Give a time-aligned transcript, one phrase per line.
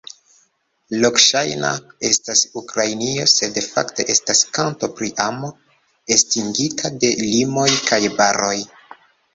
[1.01, 1.73] Lokŝajna
[2.09, 5.51] estas Ukrainio sed fakte estas kanto pri amo
[6.19, 8.59] estingita de limoj kaj baroj.